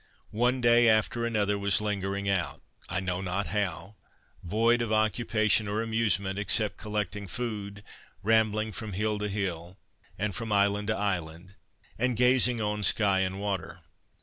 [0.33, 3.97] One day after another was lingered out, I know not how,
[4.43, 7.83] void of occupation or amusement, except collecting food,
[8.23, 9.77] rambling from hill to hill,
[10.17, 11.53] and from island to island,
[11.99, 13.81] and gazing on sky and water.